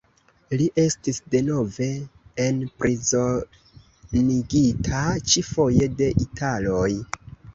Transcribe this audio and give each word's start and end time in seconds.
Li 0.59 0.67
estis 0.83 1.19
denove 1.33 1.89
enprizonigita, 2.45 5.03
ĉi-foje 5.33 5.91
de 6.01 6.09
italoj. 6.25 6.89